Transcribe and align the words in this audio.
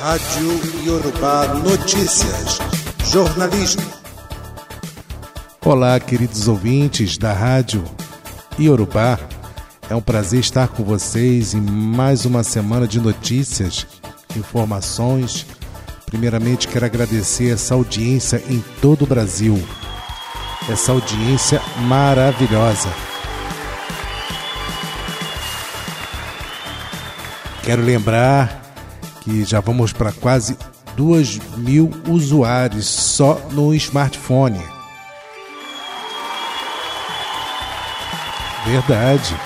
Rádio 0.00 0.60
Yorubá 0.86 1.44
Notícias. 1.54 2.58
Jornalismo. 3.10 3.82
Olá, 5.64 5.98
queridos 5.98 6.46
ouvintes 6.46 7.18
da 7.18 7.32
Rádio 7.32 7.82
Yorubá. 8.60 9.18
É 9.90 9.96
um 9.96 10.00
prazer 10.00 10.38
estar 10.38 10.68
com 10.68 10.84
vocês 10.84 11.52
em 11.52 11.60
mais 11.60 12.24
uma 12.24 12.44
semana 12.44 12.86
de 12.86 13.00
notícias, 13.00 13.88
informações. 14.36 15.44
Primeiramente, 16.06 16.68
quero 16.68 16.86
agradecer 16.86 17.52
essa 17.52 17.74
audiência 17.74 18.40
em 18.48 18.62
todo 18.80 19.02
o 19.02 19.06
Brasil. 19.06 19.60
Essa 20.70 20.92
audiência 20.92 21.60
maravilhosa. 21.88 22.88
Quero 27.64 27.82
lembrar 27.82 28.67
que 29.28 29.44
já 29.44 29.60
vamos 29.60 29.92
para 29.92 30.10
quase 30.10 30.56
2 30.96 31.38
mil 31.58 31.90
usuários 32.08 32.86
só 32.86 33.38
no 33.52 33.74
smartphone. 33.74 34.58
Verdade. 38.64 39.36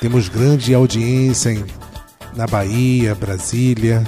Temos 0.00 0.28
grande 0.28 0.74
audiência 0.74 1.50
em, 1.50 1.64
na 2.34 2.46
Bahia, 2.46 3.14
Brasília, 3.14 4.02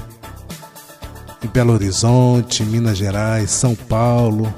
em 1.42 1.46
Belo 1.46 1.72
Horizonte, 1.72 2.64
Minas 2.64 2.98
Gerais, 2.98 3.50
São 3.52 3.77
Paulo 3.77 4.52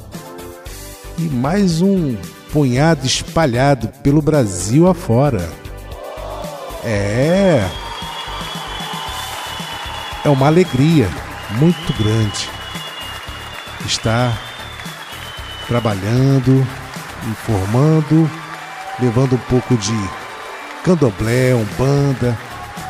e 1.19 1.23
mais 1.23 1.83
um 1.83 2.17
punhado 2.53 3.07
espalhado 3.07 3.89
pelo 4.03 4.23
Brasil 4.23 4.89
afora. 4.89 5.60
É. 6.85 7.69
É 10.25 10.29
uma 10.29 10.47
alegria 10.47 11.09
muito 11.53 11.93
grande 11.95 12.49
estar 13.87 14.39
trabalhando, 15.67 16.67
informando, 17.29 18.31
levando 19.01 19.35
um 19.35 19.39
pouco 19.39 19.77
de 19.77 20.11
candomblé, 20.85 21.55
umbanda, 21.55 22.37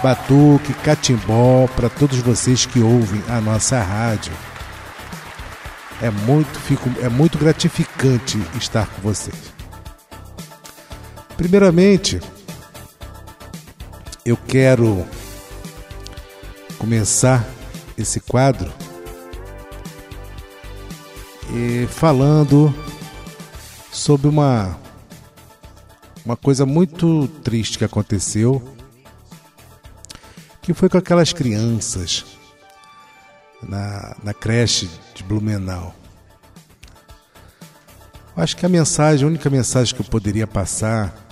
batuque, 0.03 0.73
catimbó 0.75 1.67
para 1.77 1.89
todos 1.89 2.19
vocês 2.19 2.67
que 2.67 2.81
ouvem 2.81 3.23
a 3.29 3.41
nossa 3.41 3.81
rádio. 3.81 4.33
É 6.03 6.11
muito, 6.11 6.59
fico, 6.59 6.91
é 7.03 7.09
muito 7.09 7.39
gratificante 7.39 8.41
estar 8.59 8.87
com 8.87 9.03
vocês. 9.03 9.53
Primeiramente, 11.37 12.21
eu 14.31 14.37
quero 14.37 15.05
começar 16.79 17.45
esse 17.99 18.21
quadro 18.21 18.73
falando 21.89 22.73
sobre 23.91 24.29
uma 24.29 24.79
uma 26.25 26.37
coisa 26.37 26.65
muito 26.65 27.27
triste 27.43 27.77
que 27.77 27.85
aconteceu, 27.85 28.63
que 30.63 30.73
foi 30.73 30.89
com 30.89 30.99
aquelas 30.99 31.33
crianças 31.33 32.25
na, 33.61 34.17
na 34.23 34.33
creche 34.33 34.89
de 35.13 35.25
Blumenau. 35.25 35.93
Acho 38.37 38.57
que 38.57 38.65
a 38.65 38.69
mensagem, 38.69 39.25
a 39.25 39.29
única 39.29 39.51
mensagem 39.51 39.93
que 39.93 40.03
eu 40.03 40.07
poderia 40.07 40.47
passar 40.47 41.30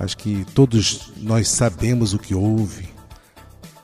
Acho 0.00 0.16
que 0.16 0.46
todos 0.54 1.12
nós 1.18 1.46
sabemos 1.46 2.14
o 2.14 2.18
que 2.18 2.34
houve, 2.34 2.88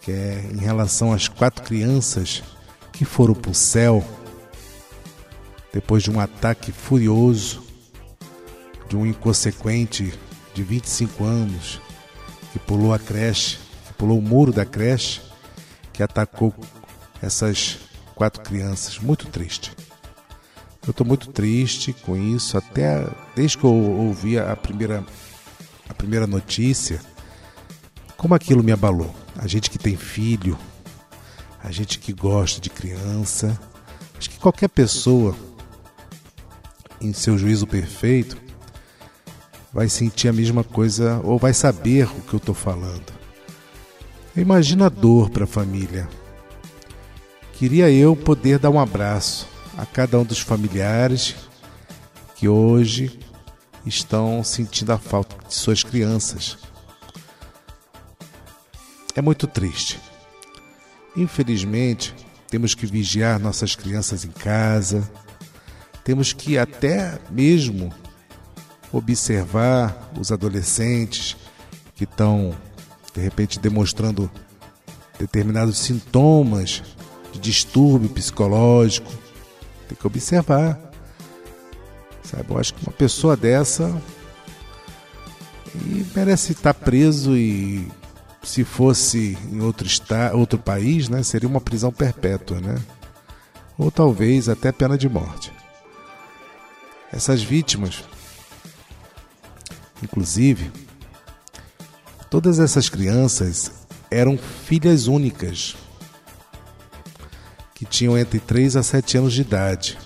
que 0.00 0.10
é 0.10 0.48
em 0.50 0.56
relação 0.56 1.12
às 1.12 1.28
quatro 1.28 1.62
crianças 1.62 2.42
que 2.90 3.04
foram 3.04 3.34
para 3.34 3.50
o 3.50 3.54
céu 3.54 4.02
depois 5.74 6.02
de 6.02 6.10
um 6.10 6.18
ataque 6.18 6.72
furioso 6.72 7.62
de 8.88 8.96
um 8.96 9.04
inconsequente 9.04 10.14
de 10.54 10.62
25 10.62 11.22
anos 11.22 11.82
que 12.50 12.58
pulou 12.58 12.94
a 12.94 12.98
creche, 12.98 13.58
que 13.86 13.92
pulou 13.92 14.18
o 14.18 14.22
muro 14.22 14.52
da 14.52 14.64
creche, 14.64 15.20
que 15.92 16.02
atacou 16.02 16.54
essas 17.20 17.76
quatro 18.14 18.42
crianças. 18.42 18.98
Muito 18.98 19.26
triste. 19.26 19.70
Eu 20.86 20.92
estou 20.92 21.06
muito 21.06 21.30
triste 21.30 21.92
com 21.92 22.16
isso, 22.16 22.56
até 22.56 23.06
desde 23.34 23.58
que 23.58 23.64
eu 23.64 23.74
ouvi 23.74 24.38
a 24.38 24.56
primeira 24.56 25.04
a 25.88 25.94
primeira 25.94 26.26
notícia, 26.26 27.00
como 28.16 28.34
aquilo 28.34 28.62
me 28.62 28.72
abalou. 28.72 29.14
A 29.38 29.46
gente 29.46 29.70
que 29.70 29.78
tem 29.78 29.96
filho, 29.96 30.58
a 31.62 31.70
gente 31.70 31.98
que 31.98 32.12
gosta 32.12 32.60
de 32.60 32.70
criança, 32.70 33.58
acho 34.18 34.30
que 34.30 34.38
qualquer 34.38 34.68
pessoa, 34.68 35.36
em 37.00 37.12
seu 37.12 37.36
juízo 37.36 37.66
perfeito, 37.66 38.36
vai 39.72 39.88
sentir 39.88 40.28
a 40.28 40.32
mesma 40.32 40.64
coisa 40.64 41.20
ou 41.22 41.38
vai 41.38 41.52
saber 41.52 42.06
o 42.06 42.22
que 42.22 42.34
eu 42.34 42.38
estou 42.38 42.54
falando. 42.54 43.12
Imagina 44.34 44.86
a 44.86 44.88
dor 44.88 45.30
para 45.30 45.44
a 45.44 45.46
família. 45.46 46.08
Queria 47.52 47.90
eu 47.90 48.14
poder 48.14 48.58
dar 48.58 48.70
um 48.70 48.80
abraço 48.80 49.46
a 49.76 49.84
cada 49.84 50.18
um 50.18 50.24
dos 50.24 50.38
familiares 50.38 51.34
que 52.34 52.48
hoje 52.48 53.18
estão 53.84 54.42
sentindo 54.42 54.92
a 54.92 54.98
falta 54.98 55.35
de 55.48 55.54
suas 55.54 55.82
crianças. 55.82 56.58
É 59.14 59.22
muito 59.22 59.46
triste. 59.46 59.98
Infelizmente, 61.16 62.14
temos 62.48 62.74
que 62.74 62.86
vigiar 62.86 63.40
nossas 63.40 63.74
crianças 63.74 64.24
em 64.24 64.30
casa, 64.30 65.08
temos 66.04 66.32
que 66.32 66.58
até 66.58 67.18
mesmo 67.30 67.92
observar 68.92 70.10
os 70.18 70.30
adolescentes 70.30 71.36
que 71.94 72.04
estão, 72.04 72.54
de 73.14 73.20
repente, 73.20 73.58
demonstrando 73.58 74.30
determinados 75.18 75.78
sintomas 75.78 76.82
de 77.32 77.38
distúrbio 77.38 78.08
psicológico. 78.10 79.10
Tem 79.88 79.96
que 79.96 80.06
observar. 80.06 80.78
Sabe, 82.22 82.50
eu 82.50 82.58
acho 82.58 82.74
que 82.74 82.86
uma 82.86 82.92
pessoa 82.92 83.36
dessa 83.36 83.90
e 85.84 86.06
merece 86.14 86.52
estar 86.52 86.74
preso 86.74 87.36
e 87.36 87.86
se 88.42 88.64
fosse 88.64 89.36
em 89.50 89.60
outro 89.60 89.86
estado, 89.86 90.38
outro 90.38 90.58
país, 90.58 91.08
né, 91.08 91.22
seria 91.22 91.48
uma 91.48 91.60
prisão 91.60 91.92
perpétua, 91.92 92.60
né? 92.60 92.76
Ou 93.76 93.90
talvez 93.90 94.48
até 94.48 94.72
pena 94.72 94.96
de 94.96 95.08
morte. 95.08 95.52
Essas 97.12 97.42
vítimas, 97.42 98.04
inclusive, 100.02 100.70
todas 102.30 102.58
essas 102.58 102.88
crianças 102.88 103.70
eram 104.10 104.38
filhas 104.38 105.06
únicas 105.06 105.76
que 107.74 107.84
tinham 107.84 108.16
entre 108.16 108.40
3 108.40 108.76
a 108.76 108.82
7 108.82 109.18
anos 109.18 109.34
de 109.34 109.42
idade. 109.42 109.98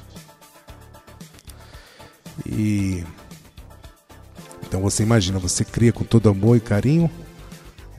E 2.45 2.90
então 4.71 4.81
você 4.81 5.03
imagina, 5.03 5.37
você 5.41 5.65
cria 5.65 5.93
com 5.93 6.05
todo 6.05 6.29
amor 6.29 6.57
e 6.57 6.61
carinho 6.61 7.11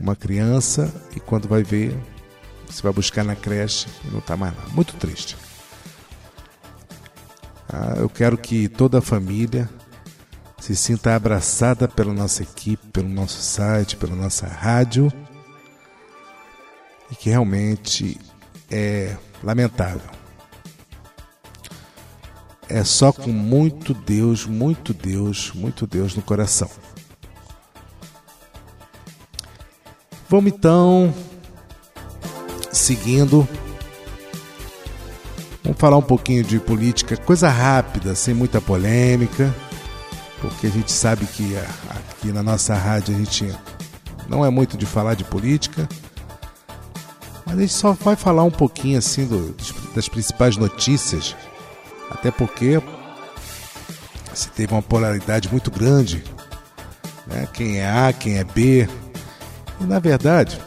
uma 0.00 0.16
criança 0.16 0.90
e 1.14 1.20
quando 1.20 1.46
vai 1.46 1.62
ver, 1.62 1.94
você 2.66 2.80
vai 2.80 2.90
buscar 2.94 3.22
na 3.22 3.36
creche 3.36 3.88
e 4.06 4.08
não 4.08 4.20
está 4.20 4.38
mais 4.38 4.56
lá. 4.56 4.64
Muito 4.70 4.96
triste. 4.96 5.36
Ah, 7.68 7.96
eu 7.98 8.08
quero 8.08 8.38
que 8.38 8.68
toda 8.68 9.00
a 9.00 9.02
família 9.02 9.68
se 10.58 10.74
sinta 10.74 11.14
abraçada 11.14 11.86
pela 11.86 12.14
nossa 12.14 12.42
equipe, 12.42 12.86
pelo 12.86 13.08
nosso 13.10 13.42
site, 13.42 13.94
pela 13.94 14.16
nossa 14.16 14.46
rádio 14.46 15.12
e 17.10 17.14
que 17.14 17.28
realmente 17.28 18.18
é 18.70 19.14
lamentável 19.44 20.21
é 22.72 22.84
só 22.84 23.12
com 23.12 23.30
muito 23.30 23.92
Deus, 23.92 24.46
muito 24.46 24.94
Deus, 24.94 25.52
muito 25.54 25.86
Deus 25.86 26.14
no 26.14 26.22
coração. 26.22 26.70
Vamos 30.28 30.52
então 30.52 31.12
seguindo. 32.72 33.46
Vamos 35.62 35.78
falar 35.78 35.98
um 35.98 36.02
pouquinho 36.02 36.42
de 36.42 36.58
política, 36.58 37.16
coisa 37.16 37.48
rápida, 37.50 38.14
sem 38.14 38.32
muita 38.32 38.60
polêmica, 38.60 39.54
porque 40.40 40.66
a 40.66 40.70
gente 40.70 40.90
sabe 40.90 41.26
que 41.26 41.54
aqui 41.90 42.32
na 42.32 42.42
nossa 42.42 42.74
rádio 42.74 43.14
a 43.14 43.18
gente 43.18 43.54
não 44.28 44.44
é 44.44 44.50
muito 44.50 44.78
de 44.78 44.86
falar 44.86 45.14
de 45.14 45.24
política, 45.24 45.86
mas 47.44 47.58
a 47.58 47.60
gente 47.60 47.74
só 47.74 47.92
vai 47.92 48.16
falar 48.16 48.44
um 48.44 48.50
pouquinho 48.50 48.98
assim 48.98 49.26
do, 49.26 49.54
das 49.94 50.08
principais 50.08 50.56
notícias 50.56 51.36
até 52.12 52.30
porque 52.30 52.80
se 54.34 54.48
teve 54.50 54.72
uma 54.72 54.82
polaridade 54.82 55.48
muito 55.50 55.70
grande, 55.70 56.22
né? 57.26 57.48
quem 57.52 57.78
é 57.78 57.88
A, 57.88 58.12
quem 58.12 58.38
é 58.38 58.44
B. 58.44 58.88
E 59.80 59.84
na 59.84 59.98
verdade, 59.98 60.60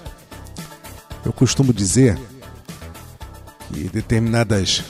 Eu 1.26 1.34
costumo 1.34 1.74
dizer 1.74 2.20
que 3.68 3.90
determinadas 3.90 4.84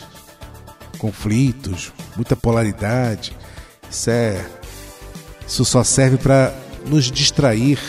conflitos, 0.97 1.93
muita 2.13 2.35
polaridade, 2.35 3.33
isso 3.89 4.09
é 4.09 4.45
isso 5.47 5.63
só 5.63 5.81
serve 5.81 6.17
para 6.17 6.53
nos 6.85 7.09
distrair 7.09 7.79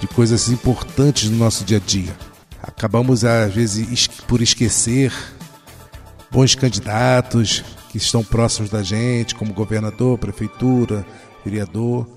de 0.00 0.06
coisas 0.06 0.48
importantes 0.50 1.28
no 1.28 1.36
nosso 1.36 1.64
dia 1.64 1.78
a 1.78 1.80
dia. 1.80 2.14
Acabamos 2.62 3.24
às 3.24 3.52
vezes 3.52 4.06
por 4.06 4.40
esquecer 4.40 5.12
bons 6.30 6.54
candidatos 6.54 7.64
que 7.94 7.98
estão 7.98 8.24
próximos 8.24 8.70
da 8.70 8.82
gente, 8.82 9.36
como 9.36 9.54
governador, 9.54 10.18
prefeitura, 10.18 11.06
vereador, 11.44 12.08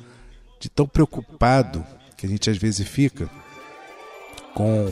de 0.59 0.69
tão 0.69 0.87
preocupado 0.87 1.85
que 2.17 2.25
a 2.25 2.29
gente 2.29 2.49
às 2.49 2.57
vezes 2.57 2.87
fica 2.87 3.29
com, 4.55 4.91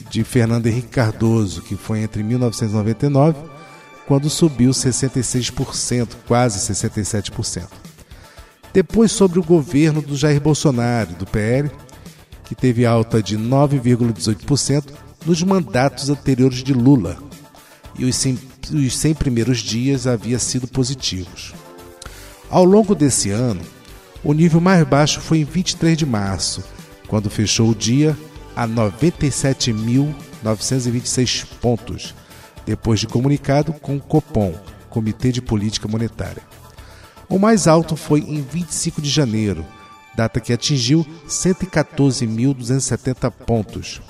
de 0.08 0.22
Fernando 0.22 0.68
Henrique 0.68 0.86
Cardoso, 0.86 1.62
que 1.62 1.74
foi 1.74 1.98
entre 1.98 2.22
1999, 2.22 3.40
quando 4.06 4.30
subiu 4.30 4.70
66%, 4.70 6.10
quase 6.28 6.60
67%. 6.72 7.66
Depois 8.72 9.10
sobre 9.10 9.40
o 9.40 9.44
governo 9.44 10.00
do 10.00 10.16
Jair 10.16 10.40
Bolsonaro, 10.40 11.12
do 11.14 11.26
PL, 11.26 11.72
que 12.44 12.54
teve 12.54 12.86
alta 12.86 13.20
de 13.20 13.36
9,18% 13.36 14.92
nos 15.26 15.42
mandatos 15.42 16.08
anteriores 16.08 16.62
de 16.62 16.72
Lula, 16.72 17.18
e 17.98 18.04
os 18.04 18.14
100, 18.14 18.38
os 18.74 18.96
100 18.96 19.14
primeiros 19.14 19.58
dias 19.58 20.06
havia 20.06 20.38
sido 20.38 20.68
positivos. 20.68 21.52
Ao 22.52 22.64
longo 22.66 22.94
desse 22.94 23.30
ano, 23.30 23.62
o 24.22 24.34
nível 24.34 24.60
mais 24.60 24.86
baixo 24.86 25.22
foi 25.22 25.38
em 25.38 25.44
23 25.44 25.96
de 25.96 26.04
março, 26.04 26.62
quando 27.08 27.30
fechou 27.30 27.70
o 27.70 27.74
dia 27.74 28.14
a 28.54 28.68
97.926 28.68 31.46
pontos, 31.62 32.14
depois 32.66 33.00
de 33.00 33.06
comunicado 33.06 33.72
com 33.72 33.96
o 33.96 34.00
Copom, 34.00 34.52
Comitê 34.90 35.32
de 35.32 35.40
Política 35.40 35.88
Monetária. 35.88 36.42
O 37.26 37.38
mais 37.38 37.66
alto 37.66 37.96
foi 37.96 38.20
em 38.20 38.42
25 38.42 39.00
de 39.00 39.08
janeiro, 39.08 39.64
data 40.14 40.38
que 40.38 40.52
atingiu 40.52 41.06
114.270 41.26 43.30
pontos. 43.30 44.02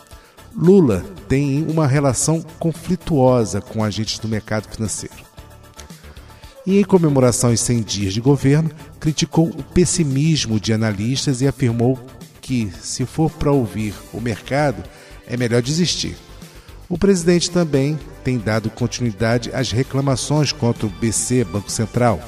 Lula 0.53 1.05
tem 1.29 1.65
uma 1.71 1.87
relação 1.87 2.45
conflituosa 2.59 3.61
com 3.61 3.85
agentes 3.85 4.19
do 4.19 4.27
mercado 4.27 4.69
financeiro. 4.69 5.31
E 6.65 6.79
em 6.79 6.85
comemoração 6.85 7.51
aos 7.51 7.61
100 7.61 7.83
dias 7.83 8.15
de 8.15 8.21
governo, 8.21 8.71
criticou 9.01 9.49
o 9.49 9.63
pessimismo 9.63 10.61
de 10.61 10.73
analistas 10.73 11.41
e 11.41 11.49
afirmou 11.49 11.99
que, 12.41 12.71
se 12.81 13.05
for 13.05 13.31
para 13.31 13.51
ouvir 13.51 13.95
o 14.13 14.21
mercado, 14.21 14.83
é 15.27 15.37
melhor 15.37 15.61
desistir. 15.61 16.17
O 16.89 16.97
presidente 16.97 17.51
também 17.51 17.99
tem 18.23 18.39
dado 18.39 18.71
continuidade 18.71 19.51
às 19.53 19.73
reclamações 19.73 20.53
contra 20.53 20.87
o 20.87 20.91
BC, 20.91 21.45
Banco 21.45 21.71
Central, 21.71 22.21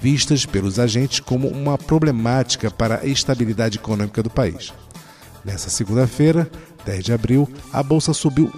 vistas 0.00 0.46
pelos 0.46 0.78
agentes 0.78 1.18
como 1.20 1.48
uma 1.48 1.76
problemática 1.76 2.70
para 2.70 3.00
a 3.00 3.06
estabilidade 3.06 3.78
econômica 3.78 4.22
do 4.22 4.30
país. 4.30 4.72
Nessa 5.44 5.70
segunda-feira, 5.70 6.48
10 6.84 7.04
de 7.04 7.12
abril, 7.12 7.48
a 7.72 7.82
bolsa 7.82 8.12
subiu 8.12 8.52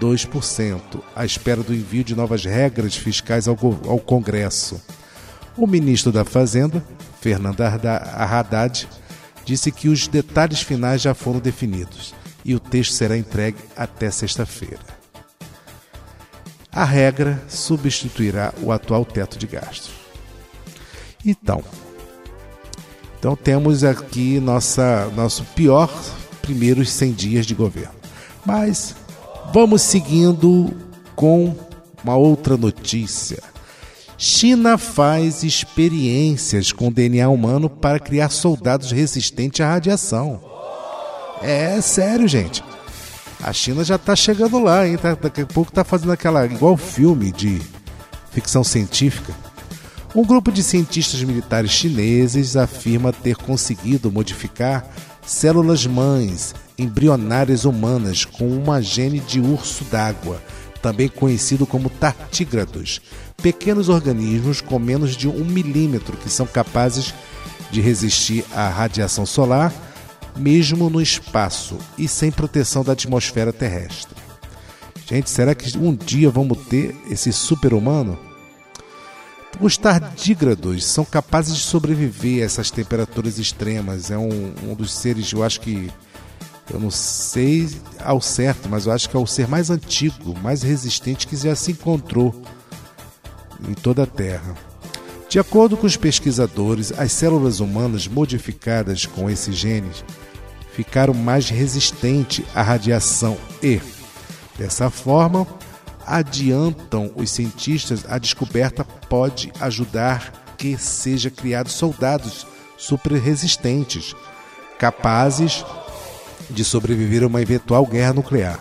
1,2%, 0.00 1.02
à 1.14 1.24
espera 1.24 1.62
do 1.62 1.74
envio 1.74 2.04
de 2.04 2.14
novas 2.14 2.44
regras 2.44 2.96
fiscais 2.96 3.46
ao, 3.48 3.56
ao 3.86 3.98
Congresso. 3.98 4.80
O 5.56 5.66
ministro 5.66 6.10
da 6.10 6.24
Fazenda, 6.24 6.84
Fernando 7.20 7.60
Haddad, 7.60 8.88
disse 9.44 9.70
que 9.70 9.88
os 9.88 10.06
detalhes 10.06 10.62
finais 10.62 11.02
já 11.02 11.14
foram 11.14 11.40
definidos 11.40 12.14
e 12.44 12.54
o 12.54 12.60
texto 12.60 12.92
será 12.92 13.16
entregue 13.16 13.58
até 13.76 14.10
sexta-feira. 14.10 14.80
A 16.70 16.84
regra 16.84 17.42
substituirá 17.48 18.52
o 18.62 18.72
atual 18.72 19.04
teto 19.04 19.38
de 19.38 19.46
gastos. 19.46 19.92
Então, 21.24 21.62
então 23.18 23.36
temos 23.36 23.84
aqui 23.84 24.40
nossa 24.40 25.06
nosso 25.14 25.44
pior 25.54 25.92
primeiros 26.40 26.90
100 26.90 27.12
dias 27.12 27.46
de 27.46 27.54
governo. 27.54 27.94
Mas 28.44 28.96
vamos 29.52 29.82
seguindo 29.82 30.70
com 31.16 31.54
uma 32.02 32.16
outra 32.16 32.56
notícia. 32.56 33.42
China 34.18 34.78
faz 34.78 35.42
experiências 35.42 36.70
com 36.70 36.92
DNA 36.92 37.28
humano 37.28 37.68
para 37.68 37.98
criar 37.98 38.28
soldados 38.28 38.92
resistentes 38.92 39.60
à 39.60 39.68
radiação. 39.70 40.40
É 41.42 41.80
sério, 41.80 42.28
gente. 42.28 42.62
A 43.42 43.52
China 43.52 43.82
já 43.82 43.96
está 43.96 44.14
chegando 44.14 44.60
lá, 44.60 44.86
hein? 44.86 44.96
Tá, 44.96 45.14
daqui 45.14 45.40
a 45.40 45.46
pouco 45.46 45.70
está 45.70 45.82
fazendo 45.82 46.12
aquela 46.12 46.46
igual 46.46 46.76
filme 46.76 47.32
de 47.32 47.60
ficção 48.30 48.62
científica. 48.62 49.34
Um 50.14 50.24
grupo 50.24 50.52
de 50.52 50.62
cientistas 50.62 51.22
militares 51.24 51.70
chineses 51.72 52.56
afirma 52.56 53.12
ter 53.12 53.34
conseguido 53.34 54.12
modificar 54.12 54.86
células 55.26 55.86
mães 55.86 56.54
embrionárias 56.78 57.64
humanas 57.64 58.24
com 58.24 58.48
uma 58.48 58.80
gene 58.80 59.20
de 59.20 59.40
urso 59.40 59.84
d'água 59.84 60.40
também 60.82 61.08
conhecido 61.08 61.64
como 61.64 61.88
tartígrados, 61.88 63.00
pequenos 63.40 63.88
organismos 63.88 64.60
com 64.60 64.78
menos 64.78 65.16
de 65.16 65.28
um 65.28 65.44
milímetro 65.44 66.16
que 66.16 66.28
são 66.28 66.44
capazes 66.44 67.14
de 67.70 67.80
resistir 67.80 68.44
à 68.52 68.68
radiação 68.68 69.24
solar, 69.24 69.72
mesmo 70.36 70.90
no 70.90 71.00
espaço 71.00 71.78
e 71.96 72.08
sem 72.08 72.30
proteção 72.30 72.82
da 72.82 72.92
atmosfera 72.92 73.52
terrestre. 73.52 74.16
Gente, 75.06 75.30
será 75.30 75.54
que 75.54 75.78
um 75.78 75.94
dia 75.94 76.30
vamos 76.30 76.58
ter 76.66 76.96
esse 77.08 77.32
super-humano? 77.32 78.18
Os 79.60 79.76
tardígrados 79.76 80.84
são 80.86 81.04
capazes 81.04 81.56
de 81.56 81.62
sobreviver 81.62 82.42
a 82.42 82.46
essas 82.46 82.70
temperaturas 82.70 83.38
extremas. 83.38 84.10
É 84.10 84.16
um, 84.16 84.52
um 84.64 84.74
dos 84.74 84.92
seres, 84.92 85.30
eu 85.32 85.44
acho 85.44 85.60
que 85.60 85.90
eu 86.70 86.78
não 86.78 86.90
sei 86.90 87.68
ao 87.98 88.20
certo, 88.20 88.68
mas 88.68 88.86
eu 88.86 88.92
acho 88.92 89.08
que 89.08 89.16
é 89.16 89.20
o 89.20 89.26
ser 89.26 89.48
mais 89.48 89.70
antigo, 89.70 90.38
mais 90.40 90.62
resistente 90.62 91.26
que 91.26 91.36
já 91.36 91.54
se 91.54 91.72
encontrou 91.72 92.34
em 93.68 93.74
toda 93.74 94.04
a 94.04 94.06
Terra. 94.06 94.54
De 95.28 95.38
acordo 95.38 95.76
com 95.76 95.86
os 95.86 95.96
pesquisadores, 95.96 96.92
as 96.92 97.12
células 97.12 97.60
humanas 97.60 98.06
modificadas 98.06 99.06
com 99.06 99.30
esses 99.30 99.54
genes 99.54 100.04
ficaram 100.74 101.14
mais 101.14 101.48
resistentes 101.48 102.44
à 102.54 102.62
radiação 102.62 103.36
e, 103.62 103.80
dessa 104.58 104.90
forma, 104.90 105.46
adiantam 106.06 107.12
os 107.14 107.30
cientistas, 107.30 108.04
a 108.08 108.18
descoberta 108.18 108.84
pode 108.84 109.52
ajudar 109.60 110.54
que 110.56 110.76
seja 110.76 111.30
criados 111.30 111.72
soldados 111.72 112.46
super 112.76 113.12
resistentes, 113.12 114.14
capazes 114.78 115.64
de 116.52 116.64
sobreviver 116.64 117.22
a 117.22 117.26
uma 117.26 117.42
eventual 117.42 117.86
guerra 117.86 118.12
nuclear. 118.12 118.60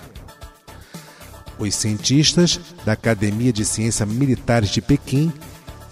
Os 1.60 1.75
cientistas 1.75 2.60
da 2.83 2.93
Academia 2.93 3.53
de 3.53 3.63
Ciências 3.63 4.07
Militares 4.10 4.69
de 4.69 4.81
Pequim 4.81 5.31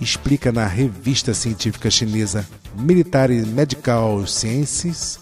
explica 0.01 0.51
na 0.51 0.65
revista 0.65 1.33
científica 1.33 1.91
chinesa 1.91 2.47
Military 2.75 3.45
Medical 3.45 4.25
Sciences 4.25 5.19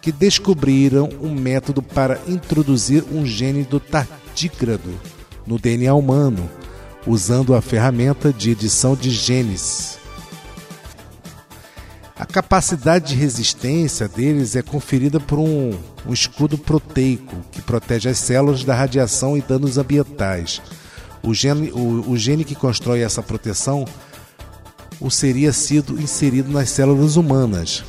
que 0.00 0.12
descobriram 0.12 1.08
um 1.20 1.34
método 1.34 1.80
para 1.80 2.20
introduzir 2.26 3.04
um 3.10 3.24
gene 3.24 3.62
do 3.62 3.80
tartígrado 3.80 4.90
no 5.46 5.58
DNA 5.58 5.94
humano, 5.94 6.50
usando 7.06 7.54
a 7.54 7.62
ferramenta 7.62 8.32
de 8.32 8.50
edição 8.50 8.94
de 8.94 9.10
genes. 9.10 9.98
A 12.16 12.24
capacidade 12.24 13.08
de 13.08 13.16
resistência 13.16 14.06
deles 14.06 14.54
é 14.54 14.62
conferida 14.62 15.18
por 15.18 15.36
um, 15.36 15.76
um 16.06 16.12
escudo 16.12 16.56
proteico 16.56 17.34
que 17.50 17.60
protege 17.60 18.08
as 18.08 18.18
células 18.18 18.62
da 18.62 18.72
radiação 18.72 19.36
e 19.36 19.42
danos 19.42 19.78
ambientais. 19.78 20.62
O 21.24 21.34
gene, 21.34 21.72
o, 21.72 22.08
o 22.08 22.16
gene 22.16 22.44
que 22.44 22.54
constrói 22.54 23.00
essa 23.00 23.20
proteção 23.20 23.84
o 25.00 25.10
seria 25.10 25.52
sido 25.52 26.00
inserido 26.00 26.52
nas 26.52 26.70
células 26.70 27.16
humanas. 27.16 27.82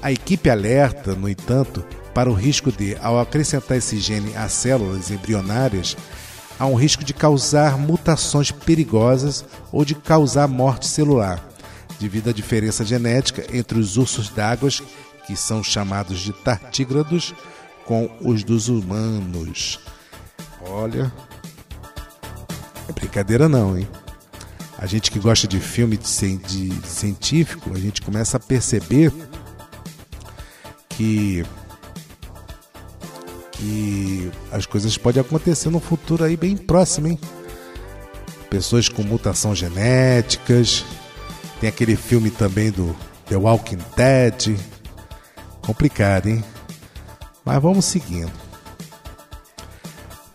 A 0.00 0.12
equipe 0.12 0.48
alerta, 0.48 1.16
no 1.16 1.28
entanto, 1.28 1.84
para 2.14 2.30
o 2.30 2.34
risco 2.34 2.70
de, 2.70 2.96
ao 3.00 3.18
acrescentar 3.18 3.78
esse 3.78 3.98
gene 3.98 4.32
às 4.36 4.52
células 4.52 5.10
embrionárias, 5.10 5.96
há 6.56 6.66
um 6.66 6.76
risco 6.76 7.02
de 7.02 7.12
causar 7.12 7.76
mutações 7.76 8.52
perigosas 8.52 9.44
ou 9.72 9.84
de 9.84 9.96
causar 9.96 10.46
morte 10.46 10.86
celular 10.86 11.53
devido 12.04 12.28
à 12.28 12.32
diferença 12.34 12.84
genética 12.84 13.46
entre 13.50 13.78
os 13.78 13.96
ursos 13.96 14.28
d'água, 14.28 14.68
que 15.26 15.34
são 15.34 15.64
chamados 15.64 16.20
de 16.20 16.34
tartígrados, 16.34 17.32
com 17.86 18.10
os 18.20 18.44
dos 18.44 18.68
humanos. 18.68 19.80
Olha, 20.60 21.10
é 22.86 22.92
brincadeira 22.92 23.48
não, 23.48 23.78
hein? 23.78 23.88
A 24.76 24.84
gente 24.84 25.10
que 25.10 25.18
gosta 25.18 25.48
de 25.48 25.58
filme 25.60 25.96
de, 25.96 26.36
de 26.36 26.86
científico, 26.86 27.72
a 27.74 27.78
gente 27.78 28.02
começa 28.02 28.36
a 28.36 28.40
perceber 28.40 29.10
que 30.90 31.42
que 33.52 34.30
as 34.52 34.66
coisas 34.66 34.98
podem 34.98 35.22
acontecer 35.22 35.70
no 35.70 35.80
futuro 35.80 36.22
aí 36.22 36.36
bem 36.36 36.54
próximo, 36.54 37.06
hein? 37.08 37.18
Pessoas 38.50 38.90
com 38.90 39.02
mutação 39.02 39.54
genéticas, 39.54 40.84
tem 41.64 41.70
aquele 41.70 41.96
filme 41.96 42.30
também 42.30 42.70
do 42.70 42.94
The 43.26 43.36
Walking 43.36 43.78
Dead. 43.96 44.54
Complicado, 45.62 46.26
hein? 46.26 46.44
Mas 47.42 47.62
vamos 47.62 47.86
seguindo. 47.86 48.30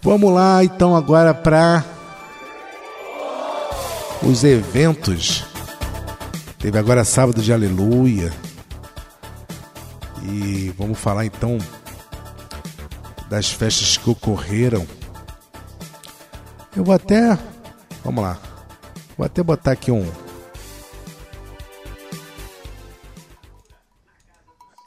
Vamos 0.01 0.33
lá 0.33 0.63
então 0.63 0.95
agora 0.95 1.31
para 1.31 1.86
os 4.24 4.43
eventos. 4.43 5.45
Teve 6.57 6.79
agora 6.79 7.05
sábado 7.05 7.43
de 7.43 7.53
Aleluia. 7.53 8.33
E 10.24 10.74
vamos 10.79 10.98
falar 10.98 11.27
então 11.27 11.59
das 13.29 13.51
festas 13.51 13.98
que 13.98 14.09
ocorreram. 14.09 14.88
Eu 16.75 16.83
vou 16.83 16.95
até. 16.95 17.38
Vamos 18.03 18.24
lá. 18.24 18.36
Vou 19.15 19.27
até 19.27 19.43
botar 19.43 19.74
aqui 19.74 19.91
um, 19.91 20.09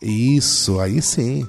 Isso, 0.02 0.80
aí 0.80 1.00
sim. 1.00 1.46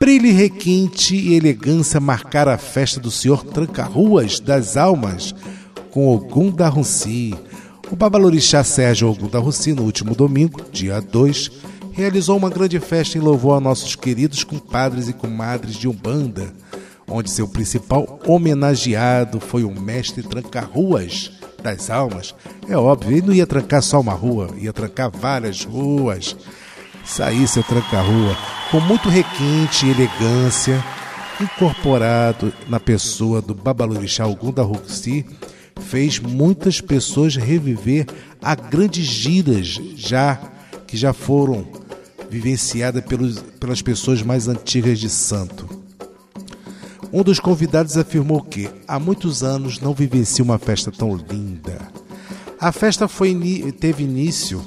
Brilho 0.00 0.34
requinte 0.34 1.14
e 1.14 1.34
elegância 1.34 2.00
marcaram 2.00 2.52
a 2.52 2.58
festa 2.58 2.98
do 2.98 3.10
senhor 3.10 3.44
Tranca-Ruas 3.44 4.40
das 4.40 4.76
Almas 4.76 5.34
com 5.90 6.08
Ogum 6.08 6.50
da. 6.50 6.70
O 7.90 7.96
babalorixá 7.96 8.64
Sérgio 8.64 9.08
Ogum 9.08 9.28
da 9.28 9.40
no 9.40 9.82
último 9.82 10.14
domingo, 10.14 10.60
dia 10.72 11.00
2, 11.00 11.50
realizou 11.92 12.36
uma 12.36 12.50
grande 12.50 12.78
festa 12.80 13.16
em 13.16 13.20
louvor 13.20 13.56
a 13.56 13.60
nossos 13.60 13.94
queridos 13.94 14.42
compadres 14.44 15.08
e 15.08 15.12
comadres 15.12 15.76
de 15.76 15.88
Umbanda, 15.88 16.52
onde 17.08 17.30
seu 17.30 17.48
principal 17.48 18.20
homenageado 18.26 19.40
foi 19.40 19.62
o 19.64 19.70
mestre 19.70 20.22
Tranca-Ruas 20.22 21.32
das 21.62 21.90
Almas. 21.90 22.34
É 22.68 22.76
óbvio, 22.76 23.16
ele 23.16 23.26
não 23.26 23.34
ia 23.34 23.46
trancar 23.46 23.82
só 23.82 24.00
uma 24.00 24.12
rua, 24.12 24.50
ia 24.58 24.72
trancar 24.72 25.10
várias 25.10 25.64
ruas 25.64 26.36
sair 27.08 27.48
seu 27.48 27.62
tranca-rua 27.62 28.36
com 28.70 28.80
muito 28.80 29.08
requinte 29.08 29.86
e 29.86 29.90
elegância, 29.90 30.84
incorporado 31.40 32.52
na 32.68 32.78
pessoa 32.78 33.40
do 33.40 33.54
Babalorixá 33.54 34.26
Ogum 34.26 34.52
da 34.52 34.62
Ruxi, 34.62 35.24
fez 35.80 36.18
muitas 36.18 36.80
pessoas 36.80 37.34
reviver 37.34 38.06
a 38.42 38.54
grandes 38.54 39.06
giras 39.06 39.80
já 39.96 40.38
que 40.86 40.96
já 40.96 41.14
foram 41.14 41.66
vivenciadas 42.28 43.02
pelos, 43.04 43.38
pelas 43.58 43.80
pessoas 43.80 44.22
mais 44.22 44.46
antigas 44.46 44.98
de 44.98 45.08
Santo. 45.08 45.66
Um 47.10 47.22
dos 47.22 47.40
convidados 47.40 47.96
afirmou 47.96 48.42
que 48.42 48.68
há 48.86 49.00
muitos 49.00 49.42
anos 49.42 49.80
não 49.80 49.94
vivencia 49.94 50.44
uma 50.44 50.58
festa 50.58 50.92
tão 50.92 51.16
linda. 51.16 51.78
A 52.60 52.70
festa 52.70 53.08
foi, 53.08 53.34
teve 53.80 54.04
início, 54.04 54.62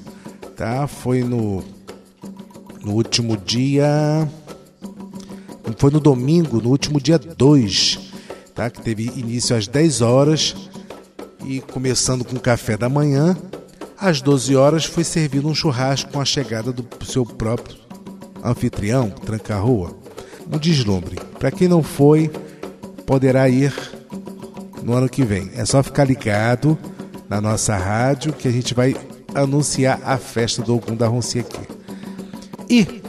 tá? 0.55 0.87
Foi 0.87 1.23
no 1.23 1.63
no 1.63 1.80
último 3.11 3.35
dia. 3.35 4.25
Foi 5.75 5.91
no 5.91 5.99
domingo, 5.99 6.61
no 6.61 6.69
último 6.69 7.01
dia 7.01 7.19
2, 7.19 7.99
tá? 8.55 8.69
que 8.69 8.81
teve 8.81 9.11
início 9.17 9.53
às 9.53 9.67
10 9.67 9.99
horas 9.99 10.55
e 11.43 11.59
começando 11.59 12.23
com 12.23 12.37
o 12.37 12.39
café 12.39 12.77
da 12.77 12.87
manhã. 12.87 13.35
Às 13.97 14.21
12 14.21 14.55
horas 14.55 14.85
foi 14.85 15.03
servido 15.03 15.49
um 15.49 15.53
churrasco 15.53 16.09
com 16.09 16.21
a 16.21 16.25
chegada 16.25 16.71
do 16.71 16.87
seu 17.05 17.25
próprio 17.25 17.75
anfitrião, 18.41 19.09
Tranca-Rua. 19.09 19.93
Um 20.49 20.57
deslumbre. 20.57 21.17
Para 21.37 21.51
quem 21.51 21.67
não 21.67 21.83
foi, 21.83 22.31
poderá 23.05 23.49
ir 23.49 23.73
no 24.81 24.93
ano 24.93 25.09
que 25.09 25.23
vem. 25.23 25.51
É 25.55 25.65
só 25.65 25.83
ficar 25.83 26.05
ligado 26.05 26.77
na 27.27 27.41
nossa 27.41 27.75
rádio 27.75 28.31
que 28.31 28.47
a 28.47 28.51
gente 28.51 28.73
vai 28.73 28.95
anunciar 29.35 29.99
a 30.05 30.17
festa 30.17 30.61
do 30.61 30.75
Ogum 30.75 30.95
da 30.95 31.07
Ronci 31.07 31.39
aqui. 31.39 31.81
E 32.69 33.00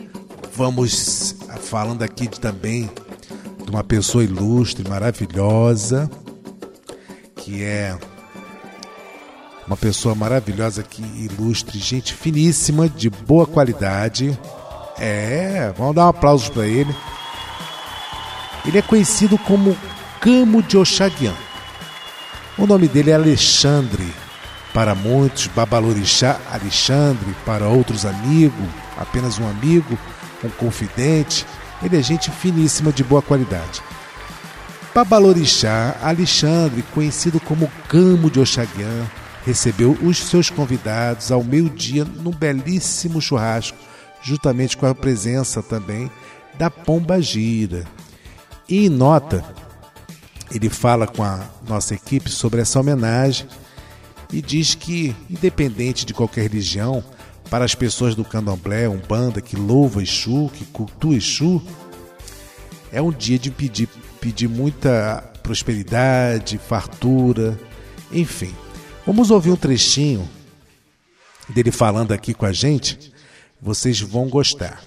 vamos 0.54 1.34
falando 1.60 2.02
aqui 2.02 2.26
de, 2.26 2.38
também 2.38 2.90
de 3.64 3.70
uma 3.70 3.82
pessoa 3.82 4.22
ilustre, 4.22 4.88
maravilhosa, 4.88 6.10
que 7.36 7.62
é 7.62 7.96
uma 9.66 9.76
pessoa 9.76 10.14
maravilhosa 10.14 10.82
que 10.82 11.02
ilustre, 11.02 11.78
gente 11.78 12.14
finíssima, 12.14 12.88
de 12.88 13.08
boa 13.08 13.46
qualidade. 13.46 14.38
É, 14.98 15.72
vamos 15.76 15.94
dar 15.94 16.06
um 16.06 16.08
aplauso 16.08 16.52
para 16.52 16.66
ele. 16.66 16.94
Ele 18.66 18.78
é 18.78 18.82
conhecido 18.82 19.38
como 19.38 19.76
Camo 20.20 20.62
de 20.62 20.76
Oxaguian. 20.76 21.34
O 22.58 22.66
nome 22.66 22.86
dele 22.86 23.10
é 23.10 23.14
Alexandre. 23.14 24.12
Para 24.72 24.94
muitos, 24.94 25.48
Babalorixá 25.48 26.40
Alexandre, 26.50 27.34
para 27.44 27.68
outros 27.68 28.06
amigos, 28.06 28.66
apenas 28.96 29.38
um 29.38 29.46
amigo, 29.46 29.98
um 30.44 30.50
confidente. 30.50 31.46
Ele 31.82 31.96
é 31.96 32.02
gente 32.02 32.30
finíssima 32.30 32.92
de 32.92 33.02
boa 33.02 33.22
qualidade. 33.22 33.82
Babalorixá 34.94 35.96
Alexandre, 36.02 36.84
conhecido 36.94 37.40
como 37.40 37.70
Camo 37.88 38.30
de 38.30 38.40
Oxaguian, 38.40 39.08
recebeu 39.44 39.96
os 40.02 40.18
seus 40.18 40.50
convidados 40.50 41.32
ao 41.32 41.42
meio-dia 41.42 42.04
num 42.04 42.30
belíssimo 42.30 43.20
churrasco, 43.20 43.78
juntamente 44.22 44.76
com 44.76 44.86
a 44.86 44.94
presença 44.94 45.62
também 45.62 46.10
da 46.58 46.70
Pomba 46.70 47.20
Gira. 47.20 47.84
E 48.68 48.86
em 48.86 48.88
nota, 48.88 49.44
ele 50.50 50.68
fala 50.68 51.06
com 51.06 51.24
a 51.24 51.40
nossa 51.66 51.94
equipe 51.94 52.30
sobre 52.30 52.60
essa 52.60 52.78
homenagem 52.78 53.46
e 54.32 54.40
diz 54.40 54.74
que, 54.74 55.16
independente 55.28 56.06
de 56.06 56.14
qualquer 56.14 56.42
religião, 56.42 57.02
para 57.52 57.66
as 57.66 57.74
pessoas 57.74 58.14
do 58.14 58.24
candomblé, 58.24 58.88
umbanda, 58.88 59.42
que 59.42 59.56
louva 59.56 60.02
Exu, 60.02 60.50
que 60.54 60.64
cultua 60.64 61.14
Exu, 61.14 61.62
é 62.90 63.02
um 63.02 63.10
dia 63.10 63.38
de 63.38 63.50
pedir, 63.50 63.90
pedir 64.22 64.48
muita 64.48 65.22
prosperidade, 65.42 66.56
fartura, 66.56 67.60
enfim. 68.10 68.56
Vamos 69.06 69.30
ouvir 69.30 69.50
um 69.50 69.56
trechinho 69.56 70.26
dele 71.46 71.70
falando 71.70 72.12
aqui 72.12 72.32
com 72.32 72.46
a 72.46 72.52
gente, 72.52 73.12
vocês 73.60 74.00
vão 74.00 74.30
gostar. 74.30 74.80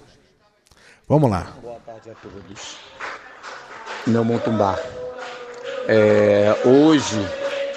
Vamos 1.08 1.30
lá. 1.30 1.52
Boa 1.62 1.78
tarde 1.86 2.10
a 2.10 2.14
todos. 2.14 2.78
Meu 4.08 4.24
Montumbá. 4.24 4.76
É, 5.86 6.52
hoje 6.64 7.24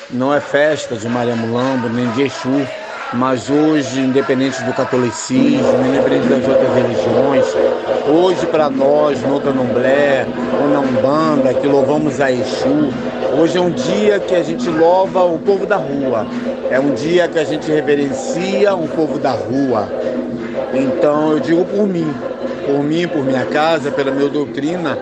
não 0.10 0.34
é 0.34 0.42
festa 0.42 0.98
de 0.98 1.08
Maria 1.08 1.36
Mulambo 1.36 1.88
nem 1.90 2.12
de 2.14 2.24
Exu, 2.24 2.68
mas 3.14 3.50
hoje, 3.50 4.02
independente 4.02 4.62
do 4.64 4.74
catolicismo, 4.74 5.86
independente 5.86 6.28
das 6.28 6.48
outras 6.48 6.74
religiões, 6.76 7.46
hoje 8.08 8.46
para 8.46 8.70
nós, 8.70 9.22
no 9.24 9.42
Candomblé 9.42 10.28
ou 10.62 10.70
na 10.70 10.80
Umbanda, 10.80 11.54
que 11.54 11.66
louvamos 11.66 12.22
a 12.22 12.32
Exu, 12.32 12.94
hoje 13.40 13.58
é 13.58 13.62
um 13.62 13.72
dia 13.72 14.20
que 14.20 14.36
a 14.36 14.44
gente 14.44 14.70
louva 14.70 15.24
o 15.24 15.40
povo 15.40 15.66
da 15.66 15.78
rua, 15.78 16.28
é 16.70 16.80
um 16.80 16.94
dia 16.94 17.28
que 17.28 17.40
a 17.40 17.44
gente 17.44 17.70
reverencia 17.72 18.76
o 18.76 18.88
povo 18.88 19.18
da 19.18 19.32
rua. 19.32 19.90
Então 20.74 21.32
eu 21.32 21.40
digo 21.40 21.66
por 21.66 21.88
mim, 21.88 22.14
por 22.66 22.84
mim, 22.84 23.08
por 23.08 23.24
minha 23.24 23.46
casa, 23.46 23.90
pela 23.90 24.12
minha 24.12 24.30
doutrina, 24.30 24.98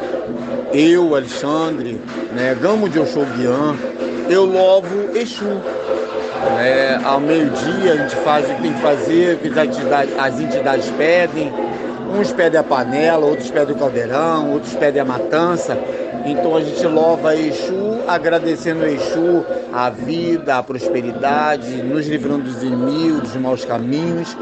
eu, 0.71 1.13
Alexandre, 1.13 1.99
né, 2.31 2.55
Gamo 2.59 2.87
de 2.87 2.99
Oxoguian, 2.99 3.75
eu 4.29 4.45
louvo 4.45 5.17
Exu. 5.17 5.61
Né? 6.56 7.00
Ao 7.03 7.20
meio-dia 7.20 7.94
a 7.94 7.98
gente 7.98 8.15
faz 8.17 8.50
o 8.50 8.56
que 8.56 8.62
tem 8.62 8.74
que 8.74 8.82
fazer, 8.82 9.36
o 9.36 9.38
que 9.38 9.60
as 9.60 9.67
entidades, 9.67 10.17
as 10.17 10.39
entidades 10.39 10.89
pedem. 10.91 11.53
Uns 12.13 12.32
pedem 12.32 12.60
a 12.60 12.63
panela, 12.63 13.25
outros 13.25 13.51
pedem 13.51 13.75
o 13.75 13.77
caldeirão, 13.77 14.51
outros 14.51 14.74
pedem 14.74 15.01
a 15.01 15.06
matança. 15.06 15.77
Então 16.25 16.56
a 16.56 16.62
gente 16.62 16.86
louva 16.86 17.36
Exu, 17.36 18.00
agradecendo 18.08 18.86
Exu 18.86 19.46
a 19.74 19.89
vida, 19.89 20.58
a 20.58 20.63
prosperidade, 20.63 21.82
nos 21.84 22.08
livrando 22.08 22.44
dos 22.44 22.63
inimigos, 22.63 23.22
dos 23.22 23.36
maus 23.36 23.65
caminhos. 23.65 24.36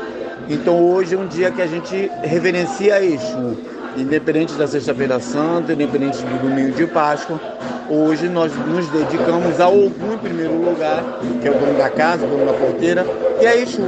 Então 0.50 0.80
hoje 0.80 1.16
é 1.16 1.18
um 1.18 1.28
dia 1.28 1.52
que 1.52 1.62
a 1.62 1.68
gente 1.68 2.12
reverencia 2.24 3.04
Exu, 3.04 3.58
independente 3.98 4.54
da 4.54 4.68
Sexta-feira 4.68 5.20
Santa, 5.20 5.74
independente 5.74 6.20
do 6.20 6.42
domingo 6.42 6.72
de 6.72 6.86
Páscoa. 6.88 7.40
Hoje 7.88 8.28
nós 8.28 8.52
nos 8.66 8.88
dedicamos 8.90 9.60
a 9.60 9.70
Ogum 9.70 10.14
em 10.14 10.18
primeiro 10.18 10.56
lugar, 10.56 11.04
que 11.40 11.48
é 11.48 11.52
o 11.52 11.54
dono 11.54 11.78
da 11.78 11.88
casa, 11.88 12.26
o 12.26 12.30
dono 12.30 12.46
da 12.48 12.54
porteira, 12.54 13.06
e 13.40 13.46
a 13.46 13.56
Exu. 13.56 13.84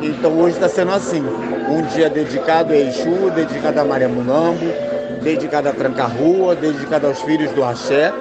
Então 0.00 0.32
hoje 0.38 0.54
está 0.54 0.66
sendo 0.66 0.92
assim, 0.92 1.22
um 1.68 1.82
dia 1.94 2.08
dedicado 2.08 2.72
a 2.72 2.76
Exu, 2.76 3.30
dedicado 3.34 3.80
a 3.80 3.84
Maria 3.84 4.08
Mulambo, 4.08 4.64
dedicado 5.22 5.68
a 5.68 5.72
Tranca-Rua, 5.72 6.56
dedicado 6.56 7.06
aos 7.06 7.20
filhos 7.20 7.50
do 7.52 7.62
Axé, 7.62 8.14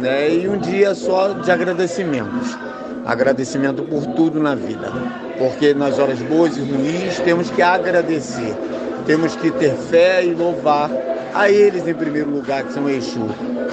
né? 0.00 0.30
e 0.30 0.48
um 0.48 0.56
dia 0.56 0.94
só 0.94 1.28
de 1.28 1.50
agradecimentos. 1.50 2.56
Agradecimento 3.04 3.82
por 3.82 4.06
tudo 4.06 4.40
na 4.40 4.54
vida, 4.54 4.90
porque 5.38 5.74
nas 5.74 5.98
horas 5.98 6.20
boas 6.20 6.56
e 6.56 6.60
ruins 6.60 7.18
temos 7.20 7.50
que 7.50 7.60
agradecer, 7.60 8.54
temos 9.06 9.36
que 9.36 9.50
ter 9.50 9.74
fé 9.74 10.24
e 10.24 10.32
louvar 10.32 10.90
a 11.38 11.48
eles 11.48 11.86
em 11.86 11.94
primeiro 11.94 12.30
lugar, 12.30 12.64
que 12.64 12.72
são 12.72 12.90
Exu, 12.90 13.26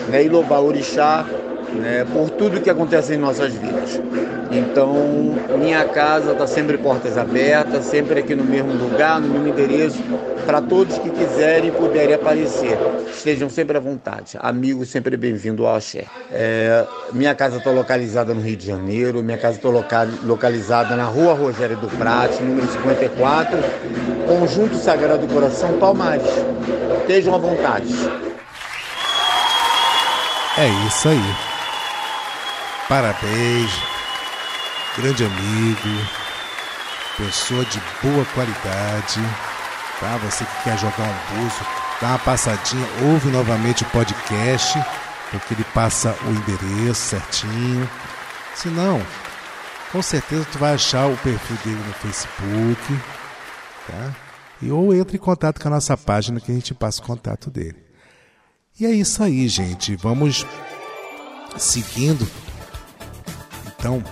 né? 0.10 0.24
e 0.24 0.30
louvar 0.30 0.62
Orixá 0.62 1.26
né? 1.74 2.06
por 2.12 2.30
tudo 2.30 2.62
que 2.62 2.70
acontece 2.70 3.14
em 3.14 3.18
nossas 3.18 3.54
vidas. 3.54 4.00
Então, 4.52 4.94
minha 5.58 5.84
casa 5.86 6.32
está 6.32 6.48
sempre 6.48 6.78
portas 6.78 7.18
abertas, 7.18 7.86
sempre 7.86 8.20
aqui 8.20 8.36
no 8.36 8.44
mesmo 8.44 8.74
lugar, 8.74 9.20
no 9.20 9.28
mesmo 9.28 9.50
endereço, 9.50 10.02
para 10.46 10.62
todos 10.62 10.98
que 11.00 11.10
quiserem 11.10 11.70
e 11.70 11.72
puderem 11.72 12.14
aparecer. 12.14 12.78
Estejam 13.10 13.50
sempre 13.50 13.78
à 13.78 13.80
vontade. 13.80 14.38
Amigos, 14.40 14.90
sempre 14.90 15.18
bem-vindo 15.18 15.66
ao 15.66 15.76
Axé. 15.76 16.06
É, 16.32 16.86
minha 17.12 17.34
casa 17.36 17.58
está 17.58 17.72
localizada 17.72 18.34
no 18.34 18.42
Rio 18.42 18.56
de 18.56 18.68
Janeiro, 18.68 19.24
minha 19.24 19.38
casa 19.38 19.58
está 19.58 19.70
local, 19.70 20.08
localizada 20.24 20.96
na 20.96 21.06
Rua 21.06 21.34
Rogério 21.34 21.76
do 21.78 21.88
Prate, 21.98 22.42
número 22.42 22.68
54, 22.68 23.58
Conjunto 24.28 24.76
Sagrado 24.76 25.26
do 25.26 25.34
Coração 25.34 25.74
Palmares. 25.80 26.28
Estejam 27.02 27.36
à 27.36 27.38
vontade. 27.38 27.94
É 30.58 30.68
isso 30.88 31.10
aí. 31.10 31.55
Parabéns, 32.88 33.72
grande 34.96 35.26
amigo, 35.26 36.08
pessoa 37.18 37.66
de 37.66 37.82
boa 38.04 38.24
qualidade. 38.26 39.20
Tá? 40.00 40.18
Você 40.18 40.46
que 40.46 40.64
quer 40.64 40.78
jogar 40.78 41.04
um 41.04 41.36
buzo, 41.36 41.66
dá 42.00 42.10
uma 42.10 42.20
passadinha, 42.20 42.88
ouve 43.02 43.30
novamente 43.32 43.82
o 43.82 43.88
podcast, 43.88 44.78
porque 45.32 45.56
ele 45.56 45.64
passa 45.74 46.16
o 46.26 46.30
endereço 46.30 47.02
certinho. 47.02 47.90
Se 48.54 48.68
não, 48.68 49.02
com 49.92 50.04
certeza 50.04 50.46
tu 50.52 50.60
vai 50.60 50.76
achar 50.76 51.08
o 51.08 51.18
perfil 51.18 51.58
dele 51.66 51.84
no 51.88 51.94
Facebook, 51.94 53.00
tá? 53.88 54.14
E 54.62 54.70
ou 54.70 54.94
entre 54.94 55.18
em 55.18 55.20
contato 55.20 55.60
com 55.60 55.68
a 55.70 55.72
nossa 55.72 55.98
página 55.98 56.40
que 56.40 56.52
a 56.52 56.56
gente 56.56 56.76
passa 56.76 57.02
o 57.02 57.06
contato 57.06 57.50
dele. 57.50 57.84
E 58.80 58.86
é 58.86 58.92
isso 58.92 59.24
aí, 59.24 59.48
gente. 59.48 59.96
Vamos 59.96 60.46
seguindo. 61.58 62.45
Então, 63.86 64.04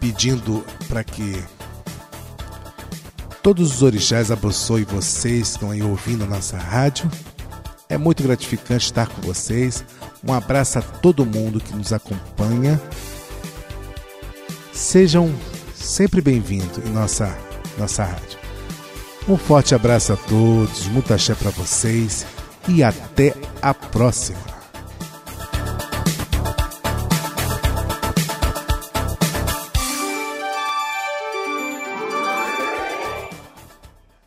pedindo 0.00 0.64
para 0.88 1.04
que 1.04 1.44
todos 3.42 3.70
os 3.70 3.82
orixás 3.82 4.30
abençoem 4.30 4.84
vocês 4.84 5.48
que 5.48 5.56
estão 5.56 5.70
aí 5.70 5.82
ouvindo 5.82 6.24
a 6.24 6.26
nossa 6.26 6.56
rádio. 6.56 7.06
É 7.86 7.98
muito 7.98 8.22
gratificante 8.22 8.86
estar 8.86 9.08
com 9.08 9.20
vocês. 9.20 9.84
Um 10.26 10.32
abraço 10.32 10.78
a 10.78 10.80
todo 10.82 11.26
mundo 11.26 11.60
que 11.60 11.76
nos 11.76 11.92
acompanha. 11.92 12.80
Sejam 14.72 15.30
sempre 15.74 16.22
bem-vindos 16.22 16.78
em 16.78 16.92
nossa, 16.92 17.36
nossa 17.76 18.04
rádio. 18.04 18.38
Um 19.28 19.36
forte 19.36 19.74
abraço 19.74 20.14
a 20.14 20.16
todos, 20.16 20.86
muito 20.86 21.12
axé 21.12 21.34
para 21.34 21.50
vocês 21.50 22.24
e 22.68 22.82
até 22.82 23.34
a 23.60 23.74
próxima. 23.74 24.53